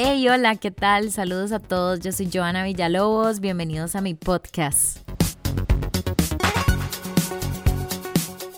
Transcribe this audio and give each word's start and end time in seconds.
Hey, 0.00 0.28
hola, 0.28 0.54
¿qué 0.54 0.70
tal? 0.70 1.10
Saludos 1.10 1.50
a 1.50 1.58
todos. 1.58 1.98
Yo 1.98 2.12
soy 2.12 2.30
Joana 2.32 2.62
Villalobos. 2.62 3.40
Bienvenidos 3.40 3.96
a 3.96 4.00
mi 4.00 4.14
podcast. 4.14 4.98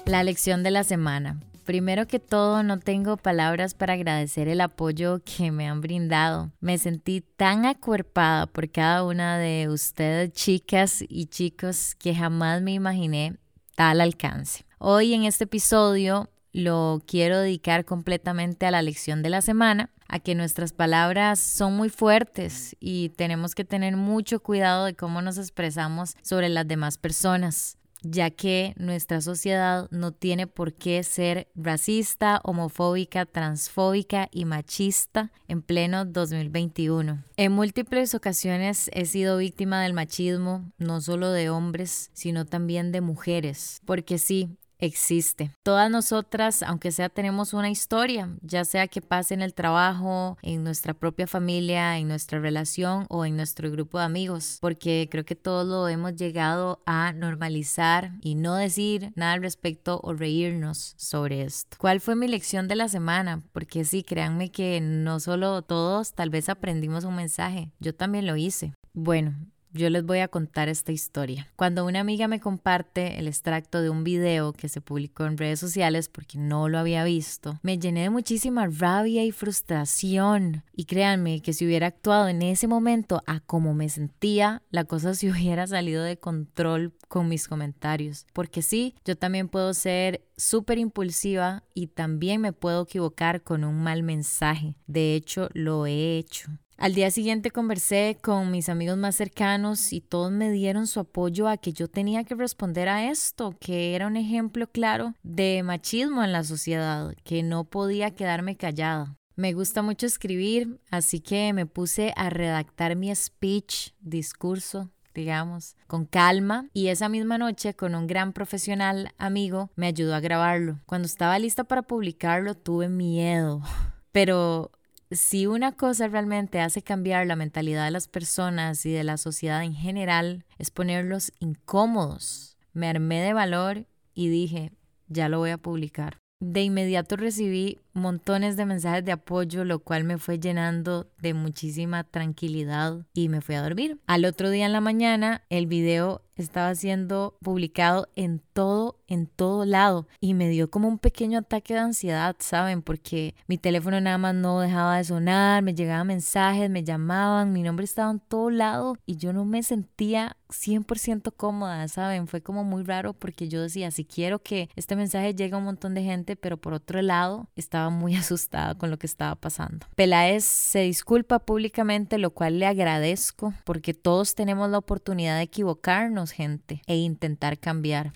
La 0.05 0.23
lección 0.23 0.63
de 0.63 0.71
la 0.71 0.85
semana. 0.85 1.41
Primero 1.65 2.07
que 2.07 2.19
todo, 2.19 2.63
no 2.63 2.79
tengo 2.79 3.17
palabras 3.17 3.73
para 3.73 3.95
agradecer 3.95 4.49
el 4.49 4.61
apoyo 4.61 5.23
que 5.25 5.51
me 5.51 5.67
han 5.67 5.81
brindado. 5.81 6.53
Me 6.61 6.77
sentí 6.77 7.23
tan 7.23 7.65
acuerpada 7.65 8.47
por 8.47 8.71
cada 8.71 9.03
una 9.03 9.39
de 9.39 9.71
ustedes, 9.71 10.35
chicas 10.35 11.03
y 11.09 11.25
chicos, 11.25 11.95
que 11.95 12.15
jamás 12.15 12.61
me 12.61 12.75
imaginé 12.75 13.39
tal 13.77 14.03
alcance. 14.03 14.67
Hoy 14.77 15.15
en 15.15 15.25
este 15.25 15.45
episodio 15.45 16.29
lo 16.53 17.01
quiero 17.07 17.39
dedicar 17.39 17.87
completamente 17.87 18.67
a 18.67 18.71
la 18.71 18.83
lección 18.83 19.23
de 19.23 19.31
la 19.31 19.41
semana, 19.41 19.89
a 20.11 20.19
que 20.19 20.35
nuestras 20.35 20.73
palabras 20.73 21.39
son 21.39 21.77
muy 21.77 21.89
fuertes 21.89 22.77
y 22.81 23.11
tenemos 23.11 23.55
que 23.55 23.65
tener 23.65 23.97
mucho 23.97 24.41
cuidado 24.41 24.85
de 24.85 24.95
cómo 24.95 25.23
nos 25.23 25.39
expresamos 25.39 26.17
sobre 26.23 26.49
las 26.49 26.67
demás 26.67 26.99
personas 26.99 27.79
ya 28.03 28.31
que 28.31 28.75
nuestra 28.77 29.21
sociedad 29.21 29.89
no 29.91 30.13
tiene 30.13 30.47
por 30.47 30.73
qué 30.75 31.03
ser 31.03 31.49
racista, 31.55 32.41
homofóbica, 32.45 33.27
transfóbica 33.27 34.29
y 34.31 34.45
machista 34.45 35.33
en 35.49 35.63
pleno 35.63 36.05
2021. 36.05 37.25
En 37.37 37.53
múltiples 37.53 38.15
ocasiones 38.15 38.91
he 38.93 39.05
sido 39.05 39.39
víctima 39.39 39.83
del 39.83 39.93
machismo, 39.93 40.73
no 40.79 41.01
solo 41.01 41.31
de 41.31 41.51
hombres, 41.51 42.11
sino 42.13 42.47
también 42.47 42.93
de 42.93 43.01
mujeres, 43.01 43.81
porque 43.85 44.19
sí, 44.19 44.57
existe. 44.81 45.53
Todas 45.63 45.91
nosotras, 45.91 46.63
aunque 46.63 46.93
sea, 46.93 47.09
tenemos 47.09 47.53
una 47.53 47.71
historia, 47.71 48.29
ya 48.43 48.65
sea 48.65 48.89
que 48.89 49.01
pase 49.01 49.35
en 49.35 49.43
el 49.43 49.55
trabajo, 49.55 50.39
en 50.43 50.65
nuestra 50.65 50.95
propia 50.95 51.27
familia, 51.27 51.99
en 51.99 52.09
nuestra 52.09 52.41
relación 52.41 53.07
o 53.09 53.25
en 53.25 53.37
nuestro 53.37 53.71
grupo 53.71 53.99
de 53.99 54.05
amigos, 54.05 54.59
porque 54.61 55.09
creo 55.11 55.25
que 55.25 55.37
todos 55.37 55.67
lo 55.67 55.89
hemos 55.89 56.17
llegado 56.17 56.83
a 56.87 57.13
normalizar 57.13 58.13
y 58.21 58.35
no 58.35 58.55
decir 58.55 59.13
nada 59.15 59.33
al 59.33 59.43
respecto 59.43 60.01
o 60.03 60.13
reírnos 60.13 60.95
sobre 60.97 61.43
esto. 61.43 61.77
¿Cuál 61.79 62.01
fue 62.01 62.17
mi 62.17 62.29
lección 62.29 62.69
de 62.69 62.77
la 62.77 62.89
semana? 62.89 63.43
Porque 63.53 63.85
sí, 63.85 64.03
créanme 64.03 64.51
que 64.51 64.81
no 64.81 65.21
solo 65.21 65.63
todos 65.63 66.15
tal 66.15 66.31
vez 66.31 66.49
aprendimos 66.49 67.05
un 67.05 67.17
mensaje, 67.17 67.71
yo 67.79 67.95
también 67.95 68.27
lo 68.27 68.37
hice. 68.37 68.73
Bueno, 68.93 69.35
yo 69.73 69.91
les 69.91 70.05
voy 70.05 70.19
a 70.19 70.29
contar 70.29 70.69
esta 70.69 70.93
historia. 70.93 71.49
Cuando 71.57 71.85
una 71.85 72.01
amiga 72.01 72.29
me 72.29 72.41
comparte 72.41 73.19
el 73.19 73.29
extracto 73.29 73.83
de 73.83 73.91
un 73.91 74.05
video 74.05 74.53
que 74.53 74.69
se 74.69 74.81
publicó 74.81 75.25
en 75.25 75.39
redes 75.39 75.61
sociales 75.61 76.09
porque 76.09 76.39
no 76.39 76.69
lo 76.69 76.79
había 76.79 77.05
visto, 77.05 77.59
me 77.63 77.79
llené 77.79 78.03
de 78.03 78.11
muchísima 78.11 78.67
rabia 78.67 79.25
y 79.25 79.33
frustración. 79.33 80.65
Y 80.75 80.85
créanme 80.85 81.41
que 81.41 81.53
si 81.53 81.67
hubiera 81.67 81.89
actuado 81.89 82.29
en 82.29 82.43
ese 82.43 82.67
momento 82.67 83.23
a 83.27 83.41
como 83.41 83.75
me 83.75 83.89
sentía, 83.89 84.63
la 84.71 84.85
cosa 84.85 85.15
se 85.15 85.31
hubiera 85.31 85.67
salido 85.67 86.03
de 86.03 86.19
control 86.19 86.93
con 87.09 87.29
mis 87.29 87.49
comentarios. 87.49 88.27
Porque 88.33 88.63
sí, 88.63 88.95
yo 89.05 89.17
también 89.17 89.49
puedo 89.49 89.75
ser 89.75 90.25
súper 90.37 90.79
impulsiva 90.79 91.65
y 91.75 91.89
también 91.89 92.41
me 92.41 92.53
puedo 92.53 92.83
equivocar 92.83 93.43
con 93.43 93.65
un 93.65 93.83
mal 93.83 94.03
mensaje. 94.03 94.75
De 94.87 95.15
hecho, 95.15 95.49
lo 95.53 95.87
he 95.87 96.19
hecho. 96.19 96.51
Al 96.81 96.95
día 96.95 97.11
siguiente 97.11 97.51
conversé 97.51 98.17
con 98.23 98.51
mis 98.51 98.71
amigos 98.71 98.97
más 98.97 99.15
cercanos 99.15 99.93
y 99.93 100.01
todos 100.01 100.33
me 100.33 100.51
dieron 100.51 100.87
su 100.87 101.01
apoyo 101.01 101.47
a 101.47 101.59
que 101.59 101.75
yo 101.75 101.89
tenía 101.89 102.25
que 102.25 102.35
responder 102.35 102.89
a 102.89 103.11
esto, 103.11 103.55
que 103.61 103.95
era 103.95 104.07
un 104.07 104.17
ejemplo 104.17 104.67
claro 104.67 105.13
de 105.23 105.63
machismo 105.63 106.25
en 106.25 106.33
la 106.33 106.43
sociedad, 106.43 107.15
que 107.23 107.43
no 107.43 107.65
podía 107.65 108.15
quedarme 108.15 108.57
callada. 108.57 109.15
Me 109.37 109.53
gusta 109.53 109.83
mucho 109.83 110.07
escribir, 110.07 110.81
así 110.91 111.21
que 111.21 111.53
me 111.53 111.67
puse 111.67 112.15
a 112.17 112.31
redactar 112.31 112.97
mi 112.97 113.15
speech, 113.15 113.91
discurso, 114.01 114.89
digamos, 115.15 115.77
con 115.87 116.07
calma 116.07 116.71
y 116.73 116.87
esa 116.87 117.11
misma 117.11 117.37
noche 117.37 117.75
con 117.75 117.95
un 117.95 118.07
gran 118.07 118.33
profesional 118.33 119.13
amigo 119.19 119.69
me 119.77 119.87
ayudó 119.87 120.15
a 120.15 120.21
grabarlo. 120.21 120.81
Cuando 120.87 121.05
estaba 121.05 121.39
lista 121.39 121.65
para 121.65 121.83
publicarlo 121.83 122.55
tuve 122.55 122.89
miedo, 122.89 123.61
pero 124.13 124.73
si 125.11 125.47
una 125.47 125.73
cosa 125.73 126.07
realmente 126.07 126.61
hace 126.61 126.83
cambiar 126.83 127.27
la 127.27 127.37
mentalidad 127.37 127.85
de 127.85 127.91
las 127.91 128.07
personas 128.07 128.87
y 128.87 128.93
de 128.93 129.05
la 129.05 129.17
sociedad 129.17 129.63
en 129.65 129.75
general, 129.75 130.45
es 130.59 130.71
ponerlos 130.71 131.33
incómodos. 131.41 132.57
Me 132.73 132.89
armé 132.89 133.21
de 133.21 133.33
valor 133.33 133.87
y 134.15 134.29
dije, 134.29 134.73
ya 135.09 135.29
lo 135.29 135.39
voy 135.39 135.51
a 135.51 135.59
publicar. 135.59 136.19
De 136.41 136.63
inmediato 136.63 137.17
recibí 137.17 137.79
montones 138.01 138.57
de 138.57 138.67
mensajes 138.67 139.05
de 139.05 139.13
apoyo, 139.13 139.65
lo 139.65 139.79
cual 139.79 140.05
me 140.05 140.19
fue 140.19 140.39
llenando 140.39 141.11
de 141.19 141.35
muchísima 141.35 142.05
tranquilidad 142.05 143.07
y 143.15 143.29
me 143.29 143.41
fui 143.41 143.55
a 143.55 143.63
dormir. 143.63 144.01
Al 144.07 144.25
otro 144.25 144.51
día 144.51 144.67
en 144.67 144.73
la 144.73 144.81
mañana, 144.81 145.45
el 145.49 145.67
video 145.67 146.23
estaba 146.43 146.75
siendo 146.75 147.37
publicado 147.43 148.09
en 148.17 148.41
todo, 148.53 148.99
en 149.07 149.27
todo 149.27 149.65
lado 149.65 150.07
y 150.21 150.35
me 150.35 150.49
dio 150.49 150.71
como 150.71 150.89
un 150.89 150.99
pequeño 150.99 151.39
ataque 151.39 151.75
de 151.75 151.81
ansiedad, 151.81 152.37
¿saben? 152.39 152.83
Porque 152.83 153.35
mi 153.47 153.59
teléfono 153.59 154.01
nada 154.01 154.19
más 154.19 154.35
no 154.35 154.61
dejaba 154.61 154.97
de 154.97 155.05
sonar, 155.05 155.63
me 155.63 155.75
llegaban 155.75 156.07
mensajes, 156.07 156.71
me 156.71 156.85
llamaban, 156.85 157.53
mi 157.53 157.63
nombre 157.63 157.85
estaba 157.85 158.11
en 158.11 158.21
todo 158.21 158.51
lado 158.51 158.97
y 159.07 159.17
yo 159.17 159.33
no 159.33 159.45
me 159.45 159.63
sentía 159.63 160.37
100% 160.49 161.33
cómoda, 161.37 161.87
¿saben? 161.89 162.27
Fue 162.27 162.43
como 162.43 162.65
muy 162.65 162.83
raro 162.83 163.13
porque 163.13 163.49
yo 163.49 163.63
decía, 163.63 163.91
si 163.91 164.05
quiero 164.05 164.41
que 164.41 164.69
este 164.77 164.97
mensaje 164.97 165.35
llegue 165.35 165.55
a 165.55 165.59
un 165.59 165.65
montón 165.65 165.95
de 165.95 166.03
gente, 166.03 166.37
pero 166.37 166.57
por 166.57 166.73
otro 166.73 167.03
lado, 167.03 167.49
estaba 167.55 167.90
muy 167.91 168.15
asustada 168.17 168.75
con 168.75 168.91
lo 168.91 168.99
que 168.99 169.07
estaba 169.07 169.35
pasando. 169.35 169.87
Peláez 169.95 170.45
se 170.45 170.81
disculpa 170.81 171.41
públicamente, 171.41 172.19
lo 172.19 172.31
cual 172.31 172.59
le 172.59 172.67
agradezco 172.67 173.55
porque 173.65 173.95
todos 173.95 174.35
tenemos 174.35 174.71
la 174.71 174.79
oportunidad 174.79 175.37
de 175.37 175.43
equivocarnos 175.43 176.31
gente 176.31 176.83
e 176.87 176.97
intentar 176.97 177.59
cambiar. 177.59 178.13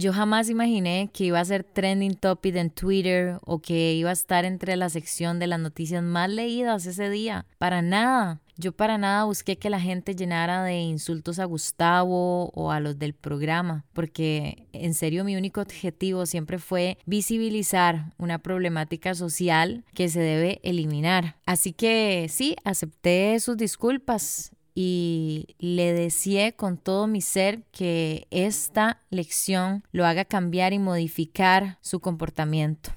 Yo 0.00 0.12
jamás 0.12 0.48
imaginé 0.48 1.10
que 1.12 1.24
iba 1.24 1.40
a 1.40 1.44
ser 1.44 1.64
trending 1.64 2.14
topic 2.14 2.54
en 2.54 2.70
Twitter 2.70 3.40
o 3.44 3.58
que 3.58 3.94
iba 3.94 4.10
a 4.10 4.12
estar 4.12 4.44
entre 4.44 4.76
la 4.76 4.90
sección 4.90 5.40
de 5.40 5.48
las 5.48 5.58
noticias 5.58 6.04
más 6.04 6.30
leídas 6.30 6.86
ese 6.86 7.10
día. 7.10 7.46
Para 7.58 7.82
nada. 7.82 8.40
Yo 8.56 8.70
para 8.70 8.96
nada 8.96 9.24
busqué 9.24 9.56
que 9.56 9.70
la 9.70 9.80
gente 9.80 10.14
llenara 10.14 10.62
de 10.62 10.78
insultos 10.78 11.40
a 11.40 11.46
Gustavo 11.46 12.50
o 12.50 12.70
a 12.70 12.78
los 12.78 12.98
del 12.98 13.12
programa, 13.12 13.84
porque 13.92 14.68
en 14.72 14.94
serio 14.94 15.24
mi 15.24 15.36
único 15.36 15.60
objetivo 15.60 16.26
siempre 16.26 16.58
fue 16.58 16.98
visibilizar 17.04 18.12
una 18.18 18.38
problemática 18.38 19.14
social 19.14 19.84
que 19.94 20.08
se 20.08 20.20
debe 20.20 20.60
eliminar. 20.62 21.36
Así 21.44 21.72
que 21.72 22.26
sí, 22.28 22.54
acepté 22.64 23.38
sus 23.40 23.56
disculpas 23.56 24.52
y 24.80 25.56
le 25.58 25.92
deseé 25.92 26.52
con 26.52 26.78
todo 26.78 27.08
mi 27.08 27.20
ser 27.20 27.64
que 27.72 28.28
esta 28.30 29.02
lección 29.10 29.82
lo 29.90 30.06
haga 30.06 30.24
cambiar 30.24 30.72
y 30.72 30.78
modificar 30.78 31.78
su 31.80 31.98
comportamiento. 31.98 32.90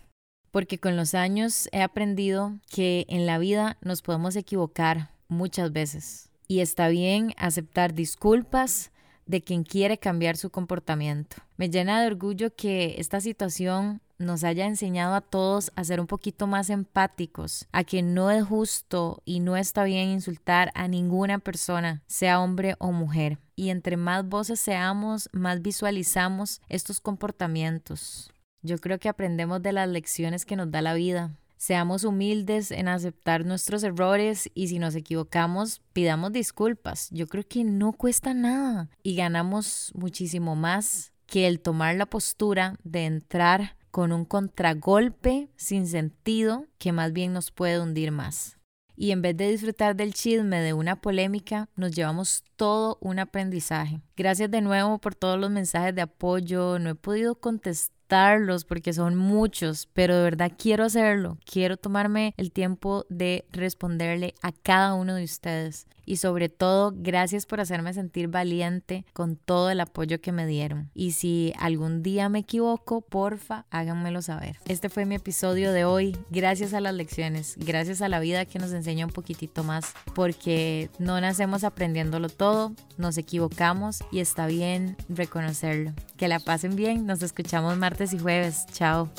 Porque 0.52 0.78
con 0.78 0.96
los 0.96 1.16
años 1.16 1.68
he 1.72 1.82
aprendido 1.82 2.60
que 2.70 3.08
en 3.10 3.26
la 3.26 3.40
vida 3.40 3.80
nos 3.82 4.04
podemos 4.04 4.36
equivocar 4.36 5.10
muchas 5.28 5.74
veces. 5.74 6.30
Y 6.48 6.60
está 6.60 6.88
bien 6.88 7.34
aceptar 7.36 7.96
disculpas 7.96 8.92
de 9.32 9.42
quien 9.42 9.64
quiere 9.64 9.98
cambiar 9.98 10.36
su 10.36 10.50
comportamiento. 10.50 11.38
Me 11.56 11.70
llena 11.70 12.02
de 12.02 12.08
orgullo 12.08 12.54
que 12.54 12.96
esta 12.98 13.22
situación 13.22 14.02
nos 14.18 14.44
haya 14.44 14.66
enseñado 14.68 15.16
a 15.16 15.22
todos 15.22 15.72
a 15.76 15.86
ser 15.86 16.02
un 16.02 16.06
poquito 16.06 16.48
más 16.48 16.70
empáticos, 16.70 17.66
a 17.72 17.86
que 17.86 18.02
no 18.04 18.30
es 18.30 18.44
justo 18.44 19.22
y 19.24 19.40
no 19.40 19.56
está 19.56 19.86
bien 19.86 20.10
insultar 20.10 20.70
a 20.76 20.90
ninguna 20.90 21.40
persona, 21.40 22.04
sea 22.08 22.42
hombre 22.42 22.76
o 22.78 22.92
mujer. 22.92 23.40
Y 23.56 23.70
entre 23.70 23.96
más 23.96 24.28
voces 24.28 24.60
seamos, 24.60 25.30
más 25.32 25.62
visualizamos 25.62 26.62
estos 26.68 27.00
comportamientos. 27.00 28.34
Yo 28.62 28.78
creo 28.80 29.00
que 29.00 29.10
aprendemos 29.10 29.62
de 29.64 29.72
las 29.72 29.88
lecciones 29.88 30.46
que 30.46 30.58
nos 30.58 30.70
da 30.70 30.82
la 30.82 30.94
vida. 30.94 31.32
Seamos 31.62 32.06
humildes 32.06 32.72
en 32.72 32.88
aceptar 32.88 33.46
nuestros 33.46 33.84
errores 33.84 34.50
y 34.56 34.70
si 34.70 34.80
nos 34.80 34.96
equivocamos, 34.96 35.80
pidamos 35.94 36.32
disculpas. 36.32 37.08
Yo 37.12 37.28
creo 37.28 37.44
que 37.48 37.64
no 37.64 37.94
cuesta 37.94 38.34
nada 38.34 38.90
y 39.04 39.16
ganamos 39.16 39.92
muchísimo 39.94 40.56
más 40.56 41.12
que 41.28 41.46
el 41.46 41.60
tomar 41.60 41.98
la 41.98 42.08
postura 42.08 42.80
de 42.84 43.06
entrar 43.06 43.78
con 43.92 44.12
un 44.12 44.26
contragolpe 44.26 45.52
sin 45.56 45.86
sentido 45.86 46.66
que 46.80 46.94
más 46.94 47.14
bien 47.14 47.32
nos 47.32 47.52
puede 47.52 47.80
hundir 47.80 48.12
más. 48.12 48.58
Y 48.96 49.12
en 49.12 49.22
vez 49.22 49.38
de 49.38 49.52
disfrutar 49.52 49.96
del 49.96 50.16
chisme 50.16 50.62
de 50.62 50.74
una 50.74 51.00
polémica, 51.00 51.70
nos 51.76 51.92
llevamos 51.92 52.44
todo 52.56 52.98
un 53.02 53.20
aprendizaje. 53.20 54.02
Gracias 54.18 54.50
de 54.50 54.62
nuevo 54.62 54.98
por 54.98 55.14
todos 55.14 55.40
los 55.40 55.52
mensajes 55.52 55.94
de 55.94 56.02
apoyo. 56.02 56.80
No 56.80 56.90
he 56.90 56.96
podido 56.96 57.36
contestar 57.36 58.01
contarlos 58.12 58.66
porque 58.66 58.92
son 58.92 59.16
muchos, 59.16 59.88
pero 59.94 60.18
de 60.18 60.24
verdad 60.24 60.52
quiero 60.58 60.84
hacerlo. 60.84 61.38
Quiero 61.46 61.78
tomarme 61.78 62.34
el 62.36 62.52
tiempo 62.52 63.06
de 63.08 63.46
responderle 63.54 64.34
a 64.42 64.52
cada 64.52 64.96
uno 64.96 65.16
de 65.16 65.24
ustedes 65.24 65.88
y 66.06 66.18
sobre 66.18 66.50
todo 66.50 66.94
gracias 66.94 67.46
por 67.46 67.62
hacerme 67.62 67.94
sentir 67.94 68.28
valiente 68.28 69.06
con 69.14 69.38
todo 69.38 69.70
el 69.70 69.80
apoyo 69.80 70.20
que 70.20 70.34
me 70.34 70.46
dieron. 70.46 70.90
Y 70.94 71.14
si 71.14 71.54
algún 71.58 72.04
día 72.04 72.28
me 72.28 72.40
equivoco, 72.40 73.00
porfa, 73.00 73.66
háganmelo 73.70 74.22
saber. 74.22 74.58
Este 74.68 74.90
fue 74.90 75.06
mi 75.06 75.16
episodio 75.16 75.72
de 75.72 75.86
hoy. 75.86 76.18
Gracias 76.30 76.74
a 76.74 76.82
las 76.82 76.94
lecciones, 76.94 77.56
gracias 77.58 78.02
a 78.02 78.10
la 78.10 78.20
vida 78.20 78.46
que 78.46 78.60
nos 78.60 78.74
enseña 78.74 79.06
un 79.06 79.14
poquitito 79.14 79.64
más, 79.64 79.94
porque 80.14 80.90
no 81.00 81.22
nacemos 81.22 81.64
aprendiéndolo 81.64 82.28
todo, 82.28 82.74
nos 82.98 83.18
equivocamos 83.18 84.00
y 84.12 84.20
está 84.20 84.48
bien 84.48 84.98
reconocerlo. 85.08 85.94
Que 86.18 86.28
la 86.28 86.40
pasen 86.40 86.76
bien, 86.76 87.06
nos 87.06 87.22
escuchamos 87.22 87.78
y 88.14 88.20
jueves. 88.20 88.66
Chao. 88.74 89.10